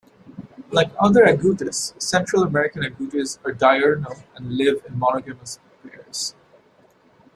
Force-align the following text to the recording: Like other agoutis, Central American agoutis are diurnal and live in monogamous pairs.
Like 0.71 0.91
other 0.99 1.25
agoutis, 1.25 1.93
Central 2.01 2.41
American 2.41 2.81
agoutis 2.81 3.37
are 3.45 3.51
diurnal 3.51 4.23
and 4.35 4.57
live 4.57 4.83
in 4.87 4.97
monogamous 4.97 5.59
pairs. 5.83 6.33